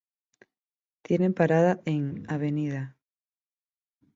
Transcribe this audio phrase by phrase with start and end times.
[1.03, 2.41] Tiene parada en: Av.